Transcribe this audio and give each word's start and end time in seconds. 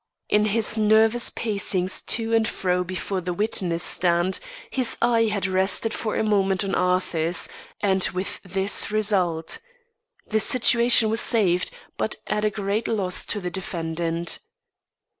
In 0.29 0.45
his 0.45 0.77
nervous 0.77 1.29
pacings 1.29 2.01
to 2.07 2.33
and 2.33 2.47
fro 2.47 2.83
before 2.83 3.21
the 3.21 3.35
witness 3.35 3.83
stand, 3.83 4.39
his 4.71 4.97
eye 4.99 5.25
had 5.25 5.45
rested 5.45 5.93
for 5.93 6.15
a 6.15 6.23
moment 6.23 6.63
on 6.63 6.73
Arthur's, 6.73 7.47
and 7.81 8.03
with 8.11 8.41
this 8.41 8.89
result. 8.89 9.59
The 10.25 10.39
situation 10.39 11.11
was 11.11 11.21
saved, 11.21 11.69
but 11.97 12.15
at 12.25 12.43
a 12.43 12.49
great 12.49 12.87
loss 12.87 13.27
to 13.27 13.39
the 13.39 13.51
defendant. 13.51 14.39